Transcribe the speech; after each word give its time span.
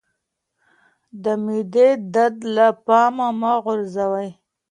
د 1.23 1.25
معدې 1.43 1.89
درد 2.13 2.37
له 2.55 2.67
پامه 2.85 3.27
مه 3.39 3.53
غورځوه 3.63 4.25